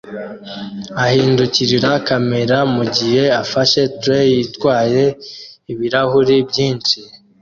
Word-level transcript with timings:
ahindukirira 1.03 1.91
kamera 2.07 2.57
mugihe 2.75 3.23
afashe 3.43 3.81
tray 4.01 4.29
itwaye 4.45 5.05
ibirahuri 5.71 6.35
byinshi 6.49 6.97